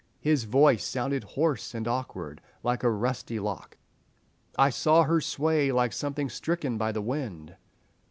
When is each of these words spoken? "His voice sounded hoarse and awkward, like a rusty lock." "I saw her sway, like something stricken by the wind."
"His 0.21 0.45
voice 0.45 0.83
sounded 0.83 1.23
hoarse 1.23 1.75
and 1.75 1.87
awkward, 1.87 2.41
like 2.63 2.81
a 2.81 2.89
rusty 2.89 3.39
lock." 3.39 3.77
"I 4.57 4.71
saw 4.71 5.03
her 5.03 5.21
sway, 5.21 5.71
like 5.71 5.93
something 5.93 6.27
stricken 6.27 6.75
by 6.79 6.91
the 6.91 7.03
wind." 7.03 7.55